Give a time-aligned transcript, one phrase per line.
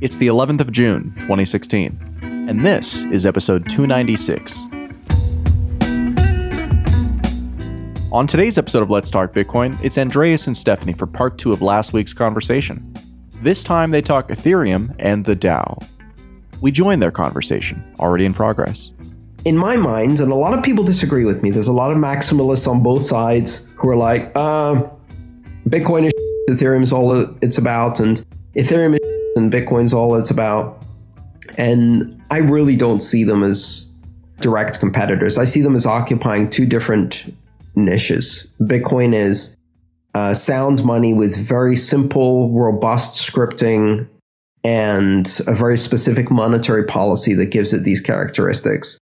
[0.00, 4.58] It's the 11th of June, 2016, and this is episode 296.
[8.10, 11.60] On today's episode of Let's Talk Bitcoin, it's Andreas and Stephanie for part two of
[11.60, 12.96] last week's conversation.
[13.42, 15.86] This time they talk Ethereum and the DAO.
[16.62, 18.92] We join their conversation, already in progress.
[19.44, 21.98] in my mind, and a lot of people disagree with me, there's a lot of
[21.98, 24.82] maximalists on both sides who are like, uh,
[25.68, 26.12] Bitcoin is
[26.50, 27.12] Ethereum is all
[27.42, 28.24] it's about, and
[28.56, 29.00] Ethereum is
[29.40, 30.84] and Bitcoin's all it's about.
[31.56, 33.90] And I really don't see them as
[34.40, 35.38] direct competitors.
[35.38, 37.34] I see them as occupying two different
[37.74, 38.46] niches.
[38.60, 39.56] Bitcoin is
[40.14, 44.08] uh, sound money with very simple, robust scripting
[44.62, 48.98] and a very specific monetary policy that gives it these characteristics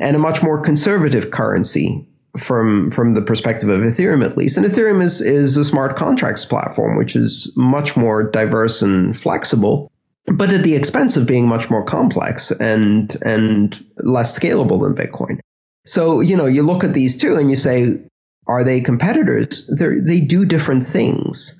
[0.00, 4.56] and a much more conservative currency from from the perspective of Ethereum at least.
[4.56, 9.90] And Ethereum is is a smart contracts platform, which is much more diverse and flexible,
[10.26, 15.38] but at the expense of being much more complex and and less scalable than Bitcoin.
[15.86, 18.00] So, you know, you look at these two and you say,
[18.46, 19.66] are they competitors?
[19.68, 21.58] They they do different things.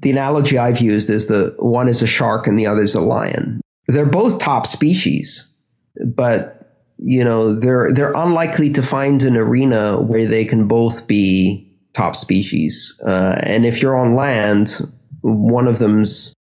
[0.00, 3.00] The analogy I've used is that one is a shark and the other is a
[3.00, 3.60] lion.
[3.86, 5.46] They're both top species,
[6.04, 6.53] but
[6.98, 12.16] you know they're they're unlikely to find an arena where they can both be top
[12.16, 13.00] species.
[13.06, 14.80] Uh, and if you're on land,
[15.22, 16.34] one of them's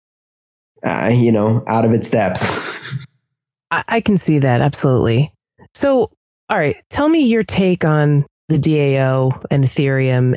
[0.86, 2.42] uh, you know out of its depth.
[3.72, 5.34] I, I can see that absolutely.
[5.74, 6.12] So,
[6.50, 10.36] all right, tell me your take on the DAO and Ethereum.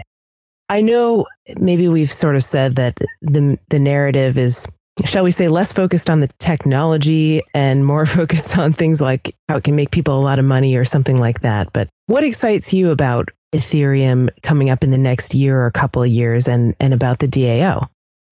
[0.68, 4.66] I know maybe we've sort of said that the the narrative is
[5.04, 9.56] shall we say, less focused on the technology and more focused on things like how
[9.56, 11.72] it can make people a lot of money or something like that.
[11.72, 16.02] But what excites you about Ethereum coming up in the next year or a couple
[16.02, 17.88] of years and, and about the DAO?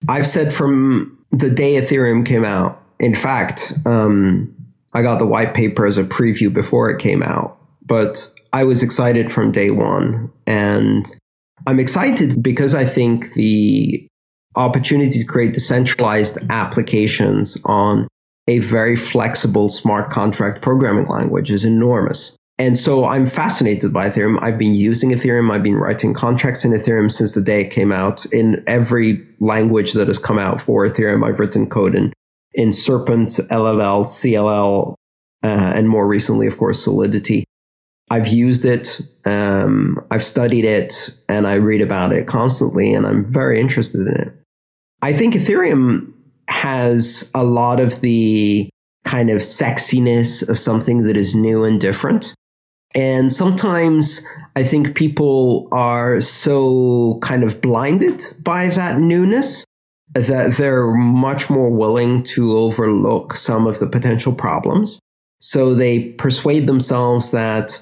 [0.09, 4.55] I've said from the day Ethereum came out, in fact, um,
[4.92, 8.83] I got the white paper as a preview before it came out, but I was
[8.83, 10.31] excited from day one.
[10.47, 11.07] And
[11.67, 14.07] I'm excited because I think the
[14.57, 18.09] opportunity to create decentralized applications on
[18.47, 22.37] a very flexible smart contract programming language is enormous.
[22.59, 24.39] And so I'm fascinated by Ethereum.
[24.41, 25.51] I've been using Ethereum.
[25.51, 28.25] I've been writing contracts in Ethereum since the day it came out.
[28.27, 32.13] In every language that has come out for Ethereum, I've written code in,
[32.53, 34.95] in Serpent, LLL, CLL,
[35.43, 37.45] uh, and more recently, of course, Solidity.
[38.11, 43.25] I've used it, um, I've studied it, and I read about it constantly, and I'm
[43.25, 44.44] very interested in it.
[45.05, 46.11] I think Ethereum
[46.48, 48.70] has a lot of the
[49.05, 52.33] kind of sexiness of something that is new and different.
[52.95, 54.23] And sometimes
[54.57, 59.67] I think people are so kind of blinded by that newness
[60.14, 65.01] that they're much more willing to overlook some of the potential problems.
[65.39, 67.79] So they persuade themselves that,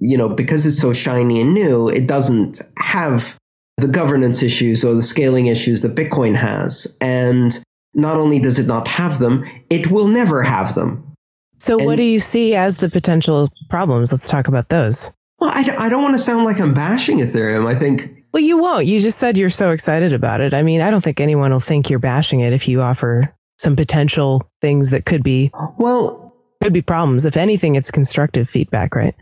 [0.00, 3.36] you know, because it's so shiny and new, it doesn't have
[3.76, 6.96] the governance issues or the scaling issues that Bitcoin has.
[7.00, 7.58] And
[7.94, 11.14] not only does it not have them, it will never have them.
[11.58, 14.12] So, and, what do you see as the potential problems?
[14.12, 15.12] Let's talk about those.
[15.38, 17.66] Well, I, I don't want to sound like I'm bashing Ethereum.
[17.66, 18.24] I think.
[18.32, 18.86] Well, you won't.
[18.86, 20.52] You just said you're so excited about it.
[20.52, 23.76] I mean, I don't think anyone will think you're bashing it if you offer some
[23.76, 27.24] potential things that could be well could be problems.
[27.24, 29.14] If anything, it's constructive feedback, right?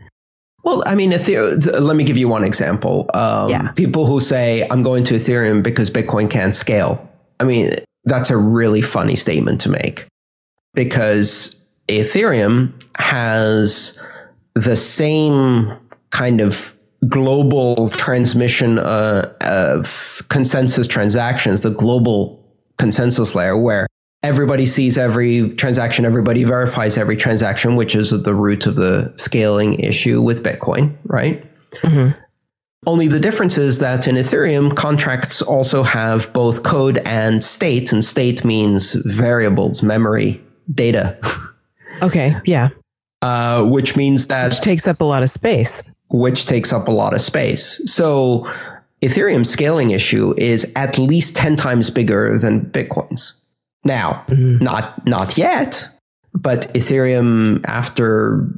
[0.65, 3.09] Well, I mean, Ethereum, let me give you one example.
[3.13, 3.71] Um, yeah.
[3.73, 7.07] People who say, I'm going to Ethereum because Bitcoin can't scale.
[7.39, 10.07] I mean, that's a really funny statement to make
[10.73, 14.01] because Ethereum has
[14.55, 15.71] the same
[16.09, 16.75] kind of
[17.07, 22.43] global transmission uh, of consensus transactions, the global
[22.79, 23.85] consensus layer, where
[24.25, 29.79] everybody sees every transaction, everybody verifies every transaction, which is the root of the scaling
[29.79, 31.45] issue with Bitcoin, right?
[31.81, 32.19] Mm-hmm.
[32.87, 38.03] Only the difference is that in Ethereum, contracts also have both code and state, and
[38.03, 40.41] state means variables, memory,
[40.73, 41.17] data.
[42.01, 42.69] Okay, yeah.
[43.21, 44.49] Uh, which means that.
[44.49, 45.81] Which takes up a lot of space.
[46.09, 47.81] Which takes up a lot of space.
[47.85, 48.51] So
[49.01, 53.33] Ethereum's scaling issue is at least 10 times bigger than Bitcoin's.
[53.85, 54.63] Now, mm-hmm.
[54.63, 55.87] not not yet,
[56.33, 58.49] but Ethereum after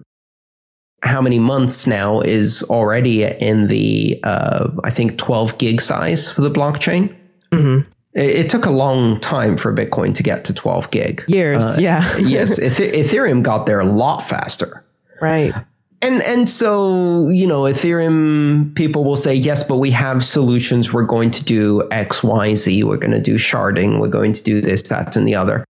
[1.03, 6.41] how many months now is already in the uh, I think 12 gig size for
[6.41, 7.15] the blockchain.
[7.51, 7.89] Mm-hmm.
[8.13, 11.23] It, it, took a long time for Bitcoin to get to 12 gig.
[11.27, 12.17] Years, uh, yeah.
[12.19, 14.83] yes, Ethereum got there a lot faster.
[15.21, 15.53] Right.
[16.01, 20.93] And and so, you know, Ethereum people will say, yes, but we have solutions.
[20.93, 22.83] We're going to do X, Y, Z.
[22.83, 23.99] We're going to do sharding.
[23.99, 25.65] We're going to do this, that, and the other.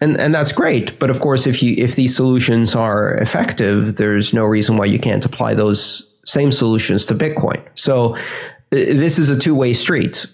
[0.00, 0.98] and and that's great.
[0.98, 4.98] But of course, if you if these solutions are effective, there's no reason why you
[4.98, 7.62] can't apply those same solutions to Bitcoin.
[7.74, 8.20] So uh,
[8.70, 10.26] this is a two way street.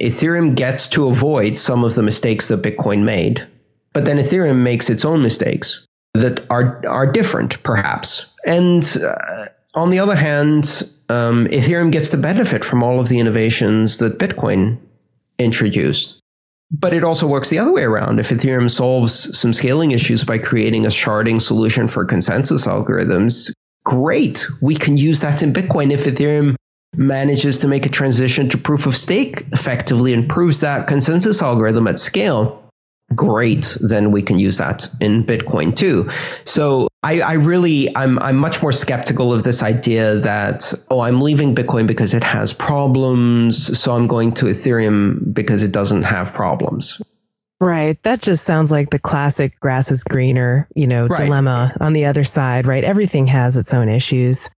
[0.00, 3.46] Ethereum gets to avoid some of the mistakes that Bitcoin made,
[3.92, 8.32] but then Ethereum makes its own mistakes that are are different, perhaps.
[8.46, 13.18] And uh, on the other hand, um, Ethereum gets to benefit from all of the
[13.18, 14.78] innovations that Bitcoin
[15.38, 16.20] introduced.
[16.70, 18.18] But it also works the other way around.
[18.18, 23.52] If Ethereum solves some scaling issues by creating a sharding solution for consensus algorithms,
[23.84, 24.46] great.
[24.60, 25.92] We can use that in Bitcoin.
[25.92, 26.56] If Ethereum
[26.96, 31.86] manages to make a transition to proof of stake effectively and proves that consensus algorithm
[31.86, 32.63] at scale,
[33.14, 36.08] great, then we can use that in Bitcoin too.
[36.44, 41.20] So I, I, really I'm I'm much more skeptical of this idea that oh I'm
[41.20, 46.32] leaving Bitcoin because it has problems, so I'm going to Ethereum because it doesn't have
[46.32, 47.00] problems.
[47.60, 48.02] Right.
[48.02, 51.24] That just sounds like the classic grass is greener, you know, right.
[51.24, 52.84] dilemma on the other side, right?
[52.84, 54.50] Everything has its own issues.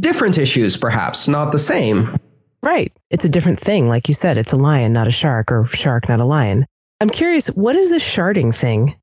[0.00, 2.16] Different issues, perhaps, not the same.
[2.62, 2.92] Right.
[3.10, 3.88] It's a different thing.
[3.88, 6.66] Like you said, it's a lion, not a shark, or shark, not a lion.
[7.02, 8.94] I'm curious, what is this sharding thing?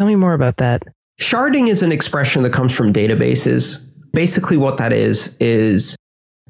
[0.00, 0.82] Tell me more about that.
[1.20, 3.88] Sharding is an expression that comes from databases.
[4.12, 5.94] Basically, what that is, is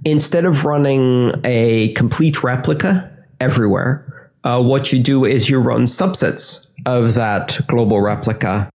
[0.06, 6.66] instead of running a complete replica everywhere, uh, what you do is you run subsets
[6.86, 8.70] of that global replica.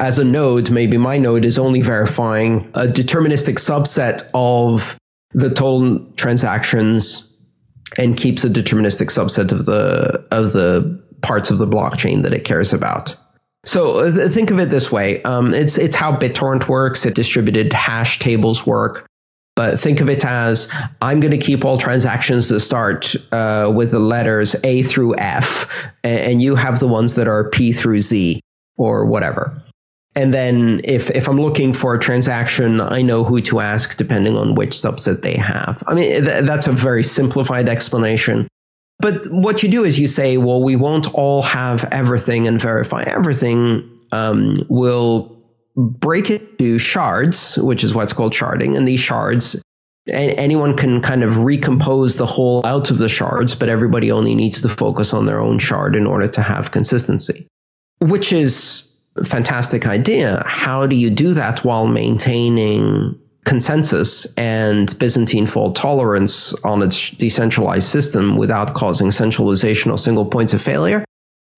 [0.00, 4.96] As a node, maybe my node is only verifying a deterministic subset of
[5.34, 7.30] the total transactions
[7.98, 12.44] and keeps a deterministic subset of the of the parts of the blockchain that it
[12.44, 13.16] cares about.
[13.64, 17.06] So uh, think of it this way: um, it's it's how BitTorrent works.
[17.06, 19.06] It distributed hash tables work.
[19.56, 20.68] But think of it as
[21.00, 25.70] I'm going to keep all transactions that start uh, with the letters A through F,
[26.02, 28.40] and you have the ones that are P through Z
[28.76, 29.62] or whatever.
[30.16, 34.36] And then if, if I'm looking for a transaction, I know who to ask depending
[34.36, 35.82] on which subset they have.
[35.86, 38.48] I mean, th- that's a very simplified explanation.
[39.04, 43.02] But what you do is you say, well, we won't all have everything and verify
[43.02, 43.86] everything.
[44.12, 45.30] Um, we'll
[45.76, 48.74] break it to shards, which is what's called sharding.
[48.74, 49.62] And these shards,
[50.08, 54.62] anyone can kind of recompose the whole out of the shards, but everybody only needs
[54.62, 57.46] to focus on their own shard in order to have consistency,
[58.00, 60.42] which is a fantastic idea.
[60.46, 67.88] How do you do that while maintaining consensus and Byzantine fault tolerance on its decentralized
[67.88, 71.04] system without causing centralization or single points of failure?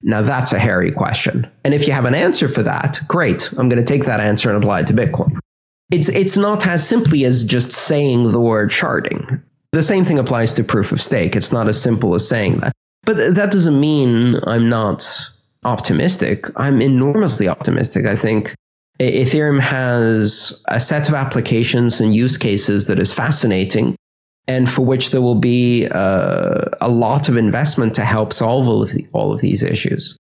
[0.03, 1.51] Now that's a hairy question.
[1.65, 3.51] And if you have an answer for that, great.
[3.53, 5.39] I'm going to take that answer and apply it to Bitcoin.
[5.91, 9.41] It's, it's not as simply as just saying the word sharding.
[9.73, 11.37] The same thing applies to proof of stake.
[11.37, 12.73] It's not as simple as saying that.
[13.05, 15.09] But that doesn't mean I'm not
[15.65, 16.47] optimistic.
[16.57, 18.07] I'm enormously optimistic.
[18.07, 18.55] I think
[18.99, 23.97] Ethereum has a set of applications and use cases that is fascinating
[24.49, 28.83] and for which there will be uh, a lot of investment to help solve all
[28.83, 30.17] of, the, all of these issues.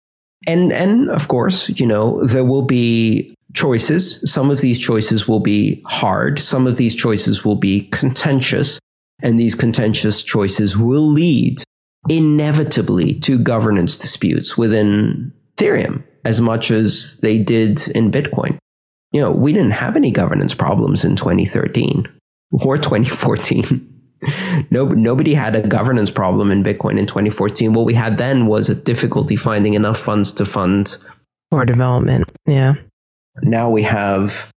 [0.47, 4.21] And, and of course, you know, there will be choices.
[4.31, 6.39] Some of these choices will be hard.
[6.39, 8.79] Some of these choices will be contentious.
[9.23, 11.63] And these contentious choices will lead
[12.09, 18.59] inevitably to governance disputes within Ethereum as much as they did in Bitcoin
[19.17, 22.07] you know, we didn't have any governance problems in 2013
[22.53, 24.03] or 2014.
[24.71, 27.73] no, nobody had a governance problem in Bitcoin in 2014.
[27.73, 30.99] What we had then was a difficulty finding enough funds to fund
[31.51, 32.31] core development.
[32.45, 32.75] Yeah.
[33.41, 34.51] Now we have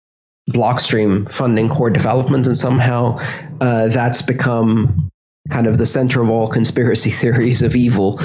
[0.51, 3.15] Blockstream funding core development, and somehow
[3.61, 5.09] uh, that's become
[5.49, 8.19] kind of the center of all conspiracy theories of evil.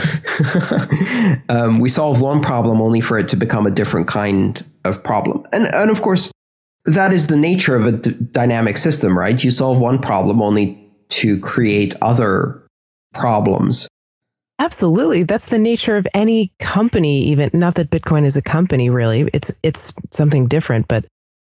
[1.49, 5.45] um, we solve one problem only for it to become a different kind of problem.
[5.53, 6.31] And, and of course,
[6.87, 9.43] that is the nature of a d- dynamic system, right?
[9.43, 10.81] You solve one problem only
[11.11, 12.67] to create other
[13.15, 13.89] problems.
[14.59, 15.25] Absolutely.
[15.25, 19.29] That's the nature of any company, even not that Bitcoin is a company really.
[19.33, 21.05] It's it's something different, but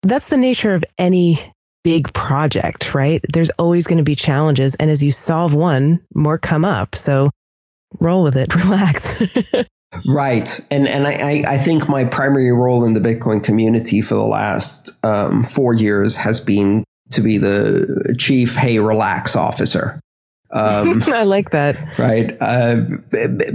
[0.04, 3.22] that's the nature of any big project, right?
[3.32, 4.76] There's always going to be challenges.
[4.76, 6.96] And as you solve one, more come up.
[6.96, 7.30] So
[8.00, 9.22] roll with it, relax.
[10.06, 10.60] right.
[10.70, 14.92] And, and I, I think my primary role in the Bitcoin community for the last
[15.04, 20.00] um, four years has been to be the chief, hey, relax officer.
[20.52, 21.98] Um, I like that.
[21.98, 22.36] Right.
[22.42, 22.86] Uh,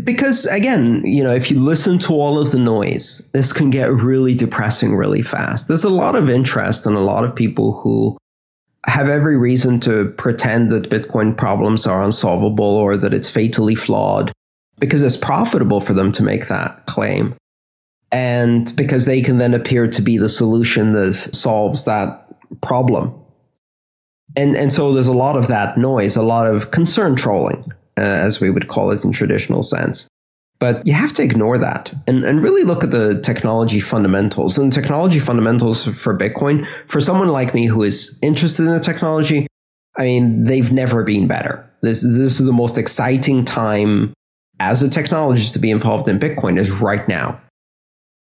[0.03, 3.93] because again, you know, if you listen to all of the noise, this can get
[3.93, 5.69] really depressing really fast.
[5.69, 8.17] There's a lot of interest and a lot of people who
[8.87, 14.33] have every reason to pretend that Bitcoin problems are unsolvable or that it's fatally flawed
[14.79, 17.35] because it's profitable for them to make that claim.
[18.13, 22.21] And because they can then appear to be the solution that solves that
[22.61, 23.19] problem.
[24.37, 27.65] And, and so there's a lot of that noise, a lot of concern trolling,
[27.97, 30.09] uh, as we would call it in traditional sense.
[30.59, 34.57] But you have to ignore that and, and really look at the technology fundamentals.
[34.57, 38.81] And the technology fundamentals for Bitcoin, for someone like me who is interested in the
[38.81, 39.47] technology,
[39.97, 41.69] I mean, they've never been better.
[41.83, 44.15] This, this is the most exciting time
[44.61, 47.41] as a technologist to be involved in Bitcoin is right now.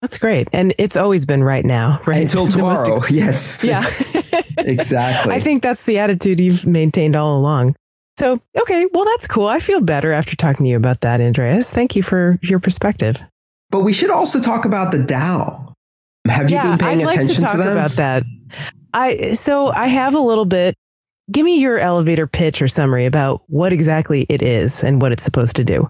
[0.00, 0.48] That's great.
[0.52, 2.22] And it's always been right now, right?
[2.22, 2.94] Until tomorrow.
[2.94, 3.64] Ex- yes.
[3.64, 3.82] Yeah.
[4.66, 5.34] exactly.
[5.34, 7.76] I think that's the attitude you've maintained all along.
[8.18, 9.46] So, okay, well, that's cool.
[9.46, 11.70] I feel better after talking to you about that, Andreas.
[11.70, 13.20] Thank you for your perspective.
[13.70, 15.72] But we should also talk about the DAO.
[16.26, 17.72] Have you yeah, been paying I'd like attention to, talk to them?
[17.72, 18.24] about that.
[18.92, 20.74] I so I have a little bit.
[21.30, 25.22] Give me your elevator pitch or summary about what exactly it is and what it's
[25.22, 25.88] supposed to do.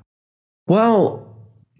[0.66, 1.29] Well,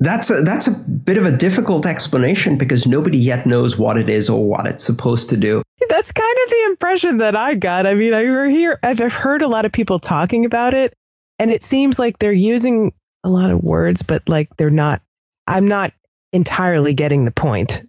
[0.01, 4.09] that's a, that's a bit of a difficult explanation because nobody yet knows what it
[4.09, 5.63] is or what it's supposed to do.
[5.89, 7.87] That's kind of the impression that I got.
[7.87, 10.95] I mean, I hear I've heard a lot of people talking about it,
[11.39, 12.93] and it seems like they're using
[13.25, 15.03] a lot of words, but like they're not.
[15.47, 15.93] I'm not
[16.33, 17.83] entirely getting the point.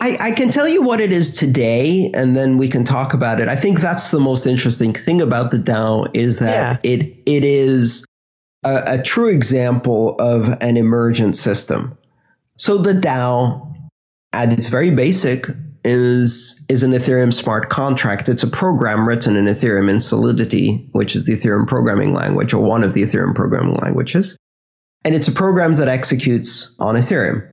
[0.00, 3.40] I, I can tell you what it is today, and then we can talk about
[3.40, 3.48] it.
[3.48, 6.90] I think that's the most interesting thing about the DAO is that yeah.
[6.90, 8.04] it it is
[8.68, 11.96] a, a true example of an emergent system.
[12.56, 13.74] So the DAO,
[14.32, 15.46] at its very basic,
[15.84, 18.28] is is an Ethereum smart contract.
[18.28, 22.62] It's a program written in Ethereum in Solidity, which is the Ethereum programming language, or
[22.62, 24.36] one of the Ethereum programming languages.
[25.04, 27.48] And it's a program that executes on Ethereum.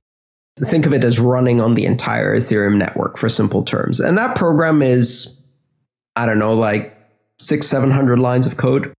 [0.58, 4.00] Think of it as running on the entire Ethereum network for simple terms.
[4.00, 5.42] And that program is,
[6.16, 6.96] I don't know, like
[7.38, 8.92] six, seven hundred lines of code.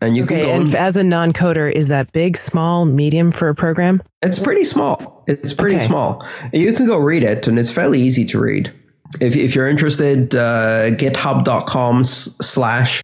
[0.00, 3.48] And you okay, can go and as a non-coder, is that big, small, medium for
[3.48, 4.02] a program?
[4.20, 5.24] It's pretty small.
[5.26, 5.86] It's pretty okay.
[5.86, 6.26] small.
[6.52, 8.72] You can go read it, and it's fairly easy to read.
[9.20, 13.00] If, if you're interested, uh, github.com slash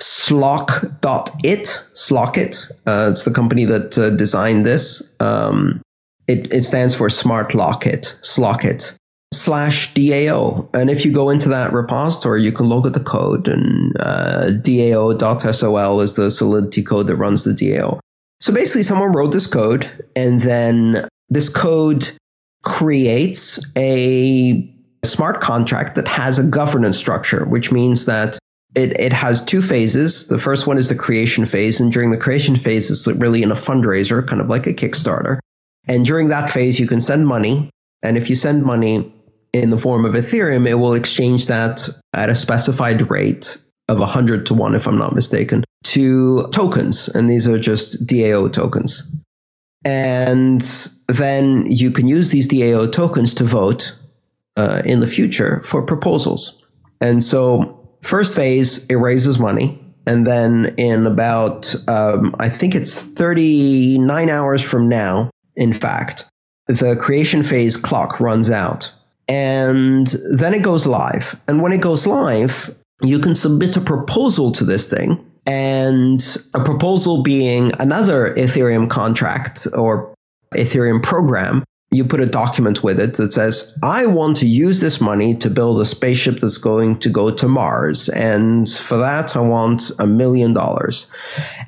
[0.00, 2.70] slock.it, slockit.
[2.86, 5.02] Uh, it's the company that uh, designed this.
[5.20, 5.82] Um,
[6.26, 8.96] it, it stands for Smart Lockit, Slockit
[9.40, 10.68] slash DAO.
[10.74, 14.50] And if you go into that repository, you can look at the code and uh,
[14.50, 17.98] DAO.sol is the Solidity code that runs the DAO.
[18.40, 22.10] So basically, someone wrote this code, and then this code
[22.62, 28.38] creates a smart contract that has a governance structure, which means that
[28.74, 30.28] it, it has two phases.
[30.28, 33.50] The first one is the creation phase, and during the creation phase, it's really in
[33.50, 35.38] a fundraiser, kind of like a Kickstarter.
[35.86, 37.68] And during that phase, you can send money.
[38.02, 39.12] And if you send money,
[39.52, 43.56] in the form of Ethereum, it will exchange that at a specified rate
[43.88, 47.08] of 100 to 1, if I'm not mistaken, to tokens.
[47.08, 49.02] And these are just DAO tokens.
[49.84, 50.60] And
[51.08, 53.96] then you can use these DAO tokens to vote
[54.56, 56.62] uh, in the future for proposals.
[57.00, 59.82] And so, first phase, it raises money.
[60.06, 66.26] And then, in about, um, I think it's 39 hours from now, in fact,
[66.66, 68.92] the creation phase clock runs out
[69.30, 71.40] and then it goes live.
[71.46, 75.24] And when it goes live, you can submit a proposal to this thing.
[75.46, 76.20] And
[76.52, 80.12] a proposal being another Ethereum contract or
[80.54, 85.00] Ethereum program, you put a document with it that says, I want to use this
[85.00, 88.08] money to build a spaceship that's going to go to Mars.
[88.08, 91.06] And for that, I want a million dollars.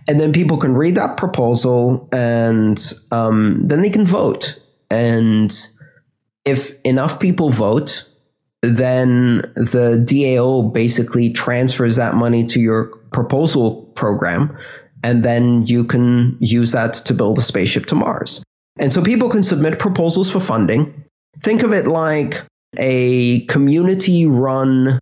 [0.09, 4.61] And then people can read that proposal and um, then they can vote.
[4.91, 5.57] And
[6.45, 8.09] if enough people vote,
[8.63, 14.57] then the DAO basically transfers that money to your proposal program,
[15.03, 18.43] and then you can use that to build a spaceship to Mars.
[18.79, 21.05] And so people can submit proposals for funding.
[21.41, 22.43] Think of it like
[22.79, 24.99] a community run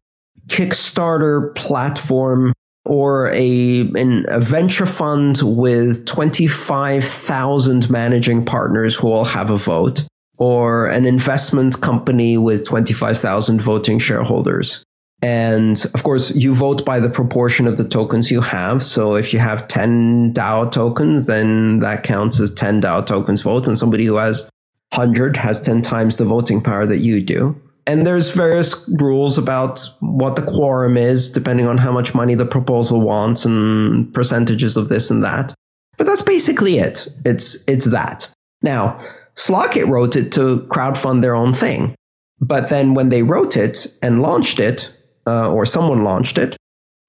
[0.48, 2.52] Kickstarter platform
[2.84, 10.02] or a, an, a venture fund with 25,000 managing partners who all have a vote
[10.40, 14.82] or an investment company with 25,000 voting shareholders.
[15.22, 18.82] And of course, you vote by the proportion of the tokens you have.
[18.82, 23.68] So if you have 10 DAO tokens, then that counts as 10 DAO tokens vote.
[23.68, 24.48] And somebody who has
[24.94, 27.60] 100 has 10 times the voting power that you do.
[27.86, 32.46] And there's various rules about what the quorum is, depending on how much money the
[32.46, 35.52] proposal wants and percentages of this and that.
[35.98, 37.08] But that's basically it.
[37.26, 38.26] It's, it's that.
[38.62, 39.00] Now,
[39.36, 41.94] Slockit wrote it to crowdfund their own thing.
[42.40, 44.94] But then when they wrote it and launched it,
[45.26, 46.56] uh, or someone launched it,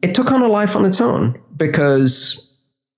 [0.01, 2.51] it took on a life on its own because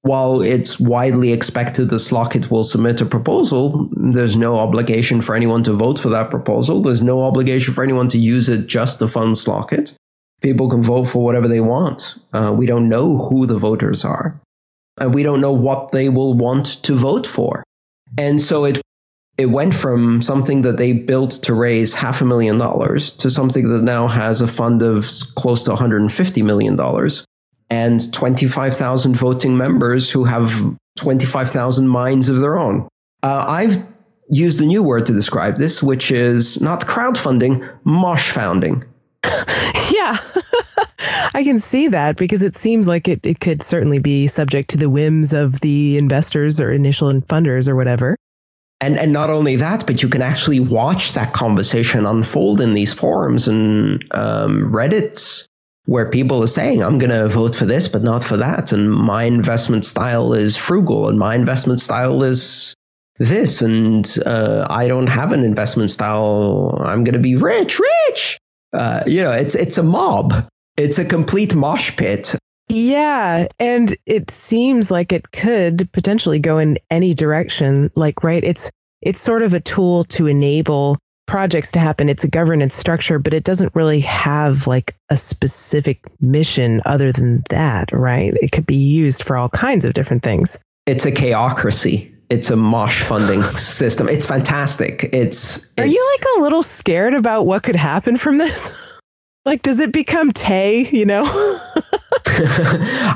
[0.03, 5.63] while it's widely expected that Slockit will submit a proposal, there's no obligation for anyone
[5.63, 6.81] to vote for that proposal.
[6.81, 9.93] There's no obligation for anyone to use it just to fund Slockit.
[10.41, 12.15] People can vote for whatever they want.
[12.33, 14.41] Uh, we don't know who the voters are,
[14.97, 17.63] and we don't know what they will want to vote for.
[18.17, 18.81] And so it
[19.37, 23.69] it went from something that they built to raise half a million dollars to something
[23.69, 27.25] that now has a fund of close to 150 million dollars
[27.69, 32.87] and 25,000 voting members who have 25,000 minds of their own.
[33.23, 33.83] Uh, I've
[34.29, 38.83] used a new word to describe this, which is not crowdfunding, mosh funding.
[39.23, 40.17] yeah.
[41.33, 44.77] I can see that because it seems like it, it could certainly be subject to
[44.77, 48.15] the whims of the investors or initial funders or whatever.
[48.83, 52.93] And, and not only that, but you can actually watch that conversation unfold in these
[52.93, 55.47] forums and um, Reddit's
[55.85, 58.73] where people are saying, I'm going to vote for this, but not for that.
[58.73, 62.73] And my investment style is frugal and my investment style is
[63.19, 63.61] this.
[63.61, 66.77] And uh, I don't have an investment style.
[66.83, 68.37] I'm going to be rich, rich.
[68.73, 70.45] Uh, you know, it's, it's a mob.
[70.75, 72.35] It's a complete mosh pit.
[72.69, 73.47] Yeah.
[73.59, 77.91] And it seems like it could potentially go in any direction.
[77.95, 78.43] Like, right.
[78.43, 82.09] It's, it's sort of a tool to enable projects to happen.
[82.09, 87.43] It's a governance structure, but it doesn't really have like a specific mission other than
[87.49, 88.33] that, right?
[88.41, 90.59] It could be used for all kinds of different things.
[90.85, 92.13] It's a chaocracy.
[92.29, 94.09] It's a mosh funding system.
[94.09, 95.09] It's fantastic.
[95.13, 98.91] It's, it's Are you like a little scared about what could happen from this?
[99.45, 101.23] like does it become Tay, you know?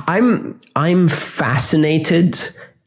[0.07, 2.37] I'm I'm fascinated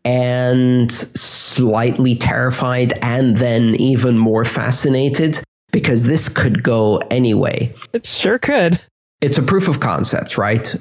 [0.05, 5.41] and slightly terrified and then even more fascinated
[5.73, 7.75] because this could go anyway.
[7.93, 8.81] It sure could.
[9.21, 10.75] It's a proof of concept, right?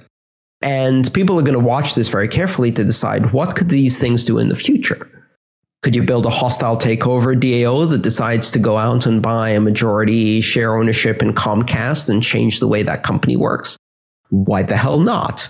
[0.62, 4.24] And people are going to watch this very carefully to decide what could these things
[4.24, 5.19] do in the future.
[5.82, 9.62] Could you build a hostile takeover DAO that decides to go out and buy a
[9.62, 13.78] majority share ownership in Comcast and change the way that company works?
[14.30, 15.50] Why the hell not?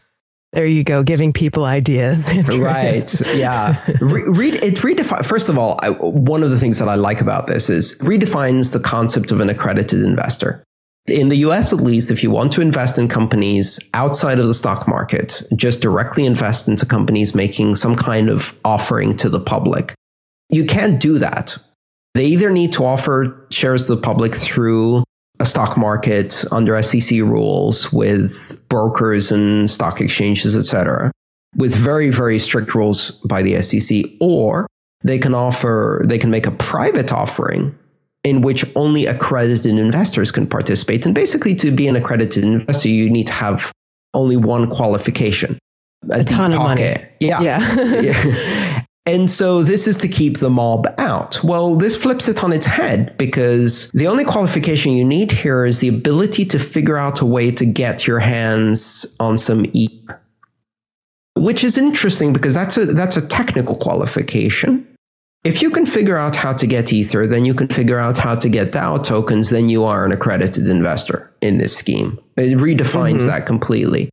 [0.51, 2.31] There you go, giving people ideas.
[2.47, 3.21] right.
[3.35, 3.75] Yeah.
[4.01, 5.25] Re- read it redefine.
[5.25, 8.73] First of all, I, one of the things that I like about this is redefines
[8.73, 10.63] the concept of an accredited investor.
[11.05, 14.53] In the US, at least, if you want to invest in companies outside of the
[14.53, 19.93] stock market, just directly invest into companies making some kind of offering to the public.
[20.49, 21.57] You can't do that.
[22.15, 25.03] They either need to offer shares to the public through
[25.39, 31.11] a stock market under SEC rules with brokers and stock exchanges, etc.,
[31.55, 34.67] with very, very strict rules by the SEC, or
[35.03, 37.75] they can offer, they can make a private offering
[38.23, 41.05] in which only accredited investors can participate.
[41.05, 43.71] And basically, to be an accredited investor, you need to have
[44.13, 45.57] only one qualification.
[46.09, 46.95] A, a ton of money.
[47.19, 47.41] Yeah.
[47.41, 48.78] Yeah.
[49.09, 51.43] And so this is to keep the mob out.
[51.43, 55.79] Well, this flips it on its head because the only qualification you need here is
[55.79, 60.21] the ability to figure out a way to get your hands on some ether.
[61.33, 64.85] Which is interesting because that's a that's a technical qualification.
[65.43, 68.35] If you can figure out how to get Ether, then you can figure out how
[68.35, 72.19] to get DAO tokens, then you are an accredited investor in this scheme.
[72.35, 73.27] It redefines mm-hmm.
[73.27, 74.09] that completely.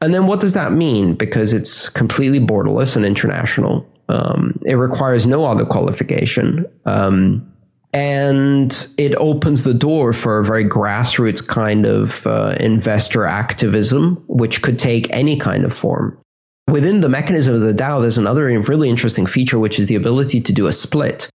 [0.00, 1.14] And then what does that mean?
[1.14, 3.84] Because it's completely borderless and international.
[4.12, 6.66] Um, it requires no other qualification.
[6.84, 7.48] Um,
[7.94, 14.62] and it opens the door for a very grassroots kind of uh, investor activism, which
[14.62, 16.18] could take any kind of form.
[16.68, 20.40] Within the mechanism of the DAO, there's another really interesting feature, which is the ability
[20.40, 21.28] to do a split,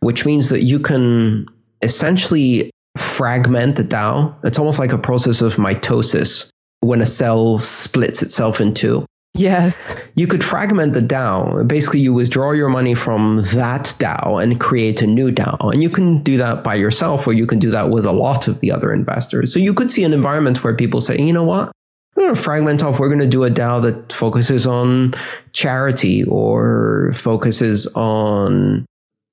[0.00, 1.46] which means that you can
[1.82, 4.34] essentially fragment the DAO.
[4.44, 6.48] It's almost like a process of mitosis
[6.80, 9.04] when a cell splits itself in two.
[9.34, 9.96] Yes.
[10.16, 11.66] You could fragment the DAO.
[11.66, 15.72] Basically, you withdraw your money from that DAO and create a new DAO.
[15.72, 18.48] And you can do that by yourself, or you can do that with a lot
[18.48, 19.52] of the other investors.
[19.52, 21.72] So you could see an environment where people say, you know what?
[22.16, 22.98] We're going to fragment off.
[22.98, 25.14] We're going to do a DAO that focuses on
[25.52, 28.84] charity or focuses on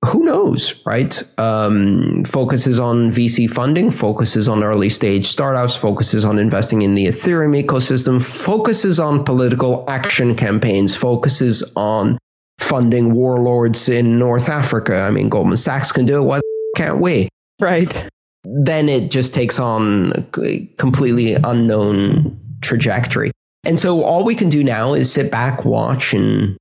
[0.06, 1.24] who knows, right?
[1.40, 7.08] Um, focuses on VC funding, focuses on early stage startups, focuses on investing in the
[7.08, 12.18] Ethereum ecosystem, focuses on political action campaigns, focuses on
[12.60, 15.02] funding warlords in North Africa.
[15.02, 16.26] I mean, Goldman Sachs can do it.
[16.26, 16.42] Why
[16.76, 17.30] can't we?
[17.60, 18.08] Right.
[18.44, 23.32] Then it just takes on a completely unknown trajectory.
[23.64, 26.56] And so all we can do now is sit back, watch, and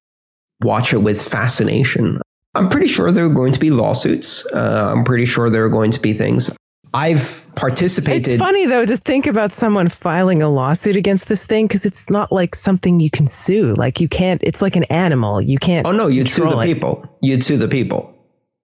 [0.62, 2.20] watch it with fascination.
[2.56, 4.46] I'm pretty sure there are going to be lawsuits.
[4.52, 6.50] Uh, I'm pretty sure there are going to be things.
[6.94, 8.26] I've participated.
[8.26, 12.08] It's funny though to think about someone filing a lawsuit against this thing because it's
[12.08, 13.74] not like something you can sue.
[13.74, 14.42] Like you can't.
[14.42, 15.42] It's like an animal.
[15.42, 15.86] You can't.
[15.86, 16.64] Oh no, you'd sue the it.
[16.64, 17.06] people.
[17.20, 18.15] You'd sue the people.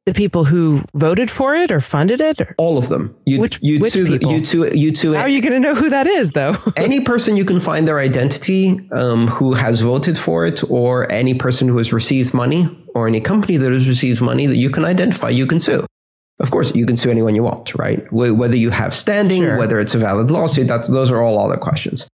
[0.04, 2.40] The people who voted for it or funded it.
[2.40, 3.14] Or, All of them.
[3.24, 4.32] You'd, Which- you'd which the- people?
[4.32, 4.68] You'd sue.
[4.74, 6.56] You'd sue how are you going to know who that is though?
[6.76, 11.34] any person you can find their identity um, who has voted for it, or any
[11.34, 14.84] person who has received money, or any company that has received money that you can
[14.84, 15.86] identify, you can sue.
[16.40, 18.02] Of course, you can sue anyone you want, right?
[18.12, 19.56] Whether you have standing, Sure.
[19.56, 22.08] whether it's a valid lawsuit, that's those are all other questions.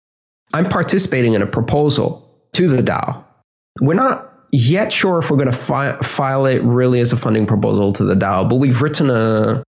[0.54, 3.24] I'm participating in a proposal to the DAO.
[3.80, 7.46] We're not yet sure if we're going to fi- file it really as a funding
[7.46, 9.64] proposal to the DAO, but we've written a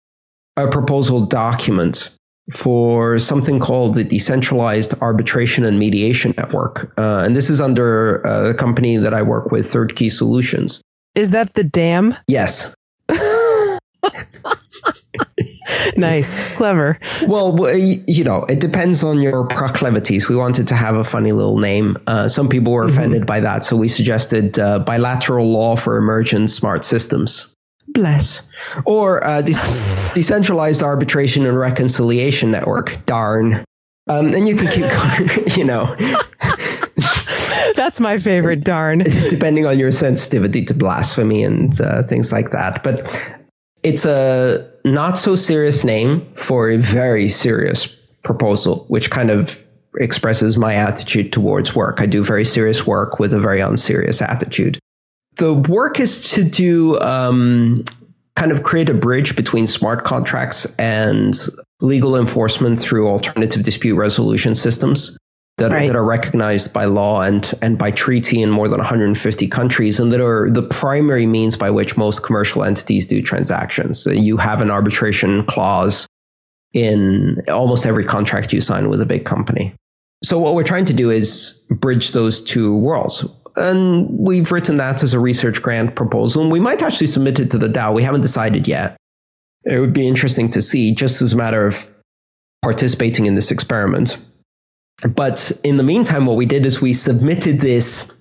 [0.56, 2.10] a proposal document
[2.52, 6.92] for something called the Decentralized Arbitration and Mediation Network.
[6.98, 10.82] Uh, and this is under uh, the company that I work with, Third Key Solutions.
[11.14, 12.18] is that the DAMN?
[12.28, 12.74] Yes.
[15.98, 17.00] nice, clever.
[17.28, 20.30] Well, you know, it depends on your proclivities.
[20.30, 21.98] We wanted to have a funny little name.
[22.08, 26.50] Uh, some people were offended by that, so we suggested uh, bilateral law for emergent
[26.50, 27.54] smart systems.
[27.90, 28.48] Bless.
[28.86, 29.54] Or uh, de-
[30.14, 33.06] decentralized arbitration and reconciliation network.
[33.06, 33.64] Darn.
[34.10, 35.94] Um, and you can keep going, you know,
[37.76, 38.64] That's my favorite.
[38.64, 39.00] Darn.
[39.30, 42.84] depending on your sensitivity to blasphemy and uh, things like that.
[42.84, 43.06] But
[43.84, 47.86] it's a not so serious name for a very serious
[48.24, 49.64] proposal, which kind of
[50.00, 52.02] expresses my attitude towards work.
[52.02, 54.80] I do very serious work with a very unserious attitude.
[55.38, 57.76] The work is to do um,
[58.36, 61.36] kind of create a bridge between smart contracts and
[61.82, 65.18] legal enforcement through alternative dispute resolution systems
[65.58, 65.88] that, Right.
[65.88, 70.12] that are recognized by law and, and by treaty in more than 150 countries, and
[70.12, 74.00] that are the primary means by which most commercial entities do transactions.
[74.00, 76.08] So you have an arbitration clause
[76.74, 79.74] in almost every contract you sign with a big company.
[80.24, 83.26] So what we're trying to do is bridge those two worlds.
[83.56, 87.50] And we've written that as a research grant proposal, and we might actually submit it
[87.52, 87.94] to the DAO.
[87.96, 88.96] We haven't decided yet.
[89.64, 91.90] It would be interesting to see, just as a matter of
[92.62, 94.18] participating in this experiment.
[95.04, 98.12] But in the meantime, what we did is we submitted this,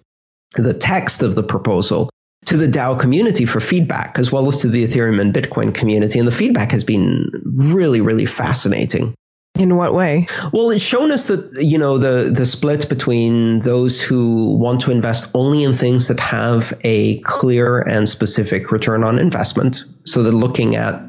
[0.57, 2.11] the text of the proposal,
[2.47, 6.19] to the DAO community for feedback, as well as to the Ethereum and Bitcoin community.
[6.19, 9.15] And the feedback has been really, really fascinating.
[9.59, 10.27] In what way?
[10.53, 14.91] Well, it's shown us that you know the the split between those who want to
[14.91, 19.83] invest only in things that have a clear and specific return on investment.
[20.05, 21.03] So they're looking at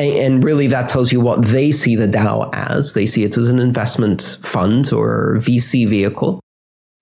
[0.00, 2.94] and really that tells you what they see the DAO as.
[2.94, 6.40] They see it as an investment fund or VC vehicle.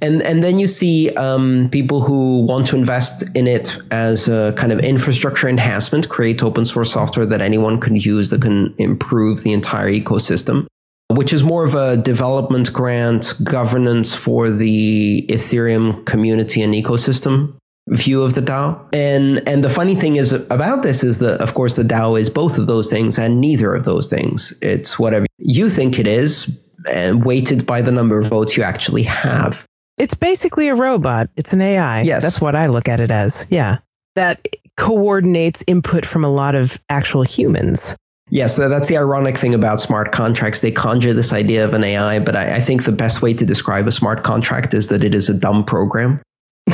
[0.01, 4.53] And and then you see um, people who want to invest in it as a
[4.57, 9.43] kind of infrastructure enhancement, create open source software that anyone can use that can improve
[9.43, 10.67] the entire ecosystem
[11.11, 17.57] which is more of a development grant governance for the Ethereum community and ecosystem
[17.91, 18.79] view of the DAO.
[18.93, 22.31] And and the funny thing is about this is that of course the DAO is
[22.31, 24.53] both of those things and neither of those things.
[24.63, 29.03] It's whatever you think it is and weighted by the number of votes you actually
[29.03, 29.67] have.
[29.97, 31.29] It's basically a robot.
[31.37, 32.03] It's an AI.
[32.03, 32.23] Yes.
[32.23, 33.47] That's what I look at it as.
[33.51, 33.79] Yeah.
[34.15, 34.47] That
[34.77, 37.97] coordinates input from a lot of actual humans.
[38.31, 40.61] Yes, that's the ironic thing about smart contracts.
[40.61, 43.45] They conjure this idea of an AI, but I, I think the best way to
[43.45, 46.21] describe a smart contract is that it is a dumb program.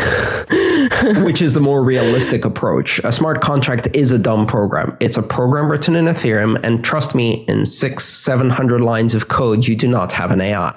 [1.24, 2.98] which is the more realistic approach.
[3.04, 4.96] A smart contract is a dumb program.
[5.00, 9.28] It's a program written in Ethereum, and trust me, in six, seven hundred lines of
[9.28, 10.74] code, you do not have an AI.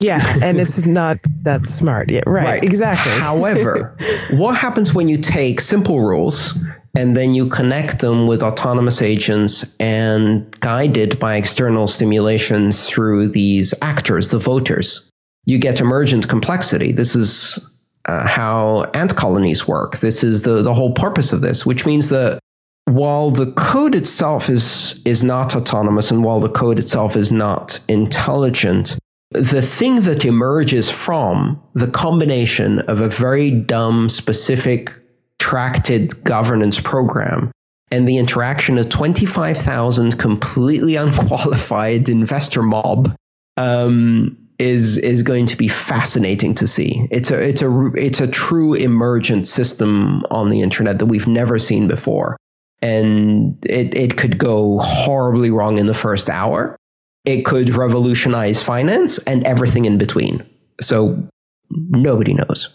[0.00, 0.38] Yeah.
[0.42, 2.10] And it's not that smart.
[2.10, 2.22] Yeah.
[2.26, 2.64] Right.
[2.64, 3.12] Exactly.
[3.12, 3.96] However,
[4.32, 6.58] what happens when you take simple rules
[6.96, 13.74] and then you connect them with autonomous agents and guided by external stimulations through these
[13.82, 15.06] actors, the voters?
[15.44, 16.92] You get emergent complexity.
[16.92, 17.58] This is
[18.06, 19.98] uh, how ant colonies work.
[19.98, 22.38] This is the, the whole purpose of this, which means that
[22.86, 27.78] while the code itself is is not autonomous and while the code itself is not
[27.88, 28.98] intelligent,
[29.30, 34.92] the thing that emerges from the combination of a very dumb, specific,
[35.38, 37.50] tracted governance program
[37.90, 43.14] and the interaction of 25,000 completely unqualified investor mob
[43.56, 47.08] um, is is going to be fascinating to see.
[47.10, 51.58] It's a it's a it's a true emergent system on the internet that we've never
[51.58, 52.36] seen before,
[52.82, 56.76] and it it could go horribly wrong in the first hour.
[57.24, 60.46] It could revolutionize finance and everything in between.
[60.80, 61.26] So
[61.70, 62.68] nobody knows.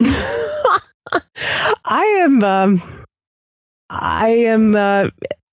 [1.84, 2.82] I am um
[3.90, 5.08] I am uh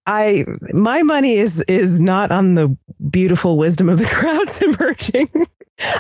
[0.06, 2.78] I my money is is not on the
[3.10, 5.48] beautiful wisdom of the crowds emerging.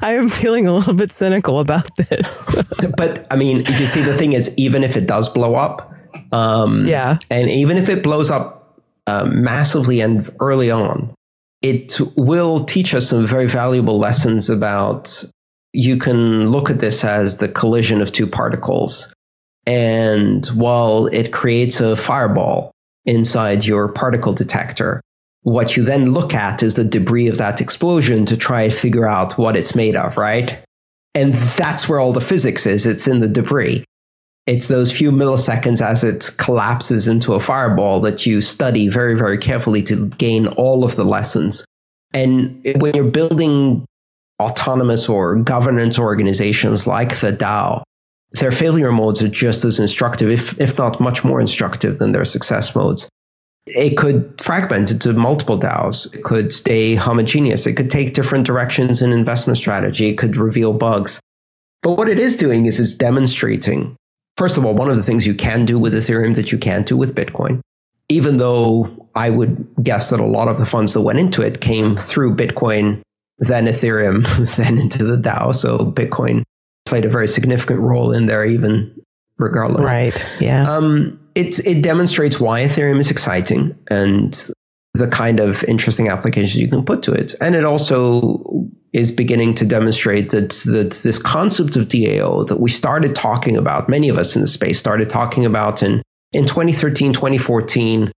[0.01, 2.55] I am feeling a little bit cynical about this.
[2.97, 5.91] but I mean, you see, the thing is, even if it does blow up,
[6.31, 11.13] um, yeah, and even if it blows up uh, massively and early on,
[11.61, 15.23] it will teach us some very valuable lessons about.
[15.75, 19.11] You can look at this as the collision of two particles.
[19.65, 22.71] And while it creates a fireball
[23.05, 25.01] inside your particle detector,
[25.43, 29.07] what you then look at is the debris of that explosion to try and figure
[29.07, 30.63] out what it's made of, right?
[31.13, 32.85] And that's where all the physics is.
[32.85, 33.83] It's in the debris.
[34.47, 39.37] It's those few milliseconds as it collapses into a fireball that you study very, very
[39.37, 41.63] carefully to gain all of the lessons.
[42.13, 43.85] And when you're building
[44.41, 47.83] autonomous or governance organizations like the DAO,
[48.33, 52.25] their failure modes are just as instructive, if, if not much more instructive than their
[52.25, 53.07] success modes.
[53.65, 56.13] It could fragment into multiple DAOs.
[56.13, 57.65] It could stay homogeneous.
[57.65, 60.09] It could take different directions in investment strategy.
[60.09, 61.19] It could reveal bugs.
[61.81, 63.95] But what it is doing is it's demonstrating,
[64.37, 66.85] first of all, one of the things you can do with Ethereum that you can't
[66.85, 67.61] do with Bitcoin,
[68.09, 71.61] even though I would guess that a lot of the funds that went into it
[71.61, 73.01] came through Bitcoin,
[73.39, 75.55] then Ethereum, then into the DAO.
[75.55, 76.43] So Bitcoin
[76.85, 78.93] played a very significant role in there, even
[79.37, 79.85] regardless.
[79.85, 80.29] Right.
[80.39, 80.69] Yeah.
[80.69, 84.49] Um, it it demonstrates why Ethereum is exciting and
[84.93, 89.55] the kind of interesting applications you can put to it, and it also is beginning
[89.55, 94.17] to demonstrate that that this concept of DAO that we started talking about, many of
[94.17, 98.11] us in the space started talking about in in 2013, 2014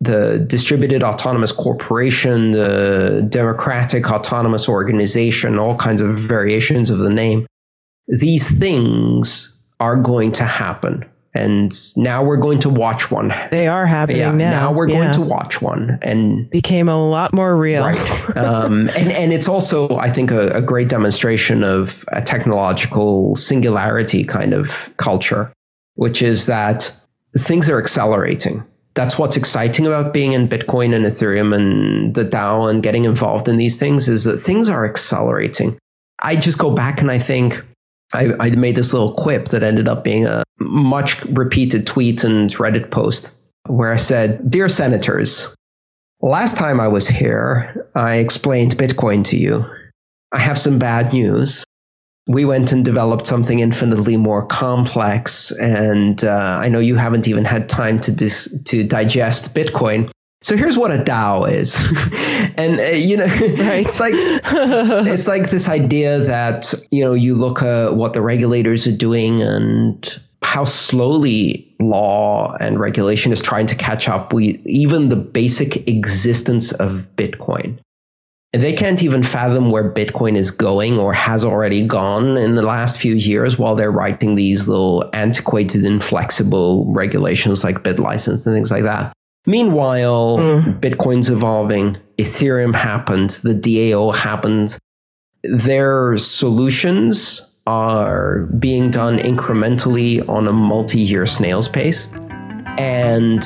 [0.00, 7.46] the distributed autonomous corporation, the democratic autonomous organization, all kinds of variations of the name
[8.08, 11.04] these things are going to happen.
[11.34, 13.32] And now we're going to watch one.
[13.50, 14.50] They are happening yeah, now.
[14.50, 15.02] Now we're yeah.
[15.02, 17.84] going to watch one, and became a lot more real.
[17.84, 23.34] Right, um, and and it's also, I think, a, a great demonstration of a technological
[23.34, 25.50] singularity kind of culture,
[25.94, 26.94] which is that
[27.38, 28.62] things are accelerating.
[28.94, 33.48] That's what's exciting about being in Bitcoin and Ethereum and the DAO and getting involved
[33.48, 35.78] in these things is that things are accelerating.
[36.18, 37.64] I just go back and I think
[38.12, 42.50] I, I made this little quip that ended up being a much repeated tweet and
[42.50, 43.34] Reddit post
[43.66, 45.54] where I said, Dear Senators,
[46.20, 49.64] last time I was here, I explained Bitcoin to you.
[50.32, 51.64] I have some bad news.
[52.26, 57.44] We went and developed something infinitely more complex, and uh, I know you haven't even
[57.44, 60.10] had time to dis- to digest Bitcoin.
[60.42, 61.76] So here's what a DAO is,
[62.56, 63.86] and uh, you know, right.
[63.86, 68.86] it's like it's like this idea that you know you look at what the regulators
[68.86, 75.08] are doing and how slowly law and regulation is trying to catch up with even
[75.08, 77.78] the basic existence of Bitcoin.
[78.52, 82.62] And they can't even fathom where Bitcoin is going or has already gone in the
[82.62, 88.70] last few years while they're writing these little antiquated, inflexible regulations like BitLicense and things
[88.70, 89.14] like that.
[89.46, 90.80] Meanwhile, mm.
[90.80, 94.78] Bitcoin's evolving, Ethereum happened, the DAO happened.
[95.42, 102.08] Their solutions are being done incrementally on a multi year snail's pace.
[102.78, 103.44] And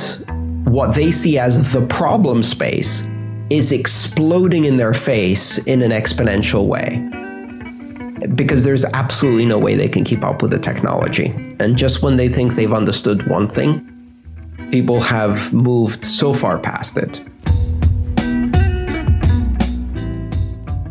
[0.66, 3.08] what they see as the problem space
[3.50, 7.02] is exploding in their face in an exponential way.
[8.34, 11.26] Because there's absolutely no way they can keep up with the technology.
[11.60, 13.95] And just when they think they've understood one thing,
[14.70, 17.22] people have moved so far past it.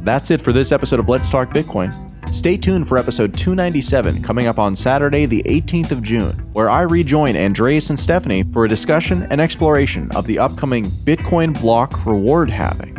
[0.03, 1.93] That's it for this episode of Let's Talk Bitcoin.
[2.33, 6.81] Stay tuned for episode 297 coming up on Saturday, the 18th of June, where I
[6.81, 12.49] rejoin Andreas and Stephanie for a discussion and exploration of the upcoming Bitcoin block reward
[12.49, 12.95] halving.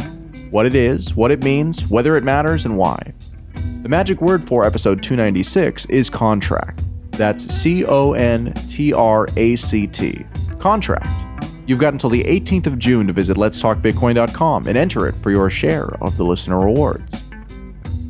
[0.50, 3.12] What it is, what it means, whether it matters, and why.
[3.82, 6.82] The magic word for episode 296 is contract.
[7.12, 10.24] That's C O N T R A C T
[10.58, 11.08] contract.
[11.66, 15.50] You've got until the 18th of June to visit letstalkbitcoin.com and enter it for your
[15.50, 17.22] share of the listener rewards.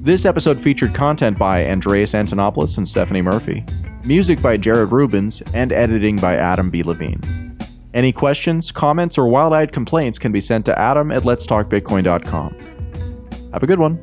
[0.03, 3.65] This episode featured content by Andreas Antonopoulos and Stephanie Murphy,
[4.05, 6.83] music by Jared Rubens, and editing by Adam B.
[6.83, 7.59] Levine.
[7.93, 12.57] Any questions, comments, or wild eyed complaints can be sent to adam at letstalkbitcoin.com.
[13.53, 13.99] Have a good one.